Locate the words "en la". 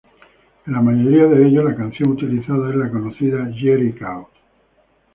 0.65-0.81